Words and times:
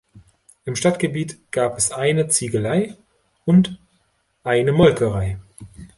Im 0.65 0.75
Stadtgebiet 0.75 1.51
gab 1.51 1.77
es 1.77 1.91
eine 1.91 2.27
Ziegelei 2.27 2.97
und 3.45 3.77
eine 4.43 4.71
Molkerei. 4.71 5.37